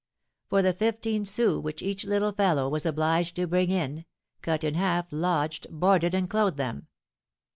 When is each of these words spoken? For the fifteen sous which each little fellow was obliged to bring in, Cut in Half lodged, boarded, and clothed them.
For 0.49 0.63
the 0.63 0.73
fifteen 0.73 1.25
sous 1.25 1.61
which 1.61 1.83
each 1.83 2.05
little 2.05 2.31
fellow 2.31 2.67
was 2.67 2.87
obliged 2.87 3.35
to 3.35 3.45
bring 3.45 3.69
in, 3.69 4.05
Cut 4.41 4.63
in 4.63 4.73
Half 4.73 5.09
lodged, 5.11 5.67
boarded, 5.69 6.15
and 6.15 6.27
clothed 6.27 6.57
them. 6.57 6.87